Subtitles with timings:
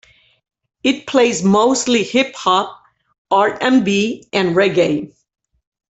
[0.83, 2.75] It plays mostly hip hop,
[3.29, 5.13] R and B, and reggae.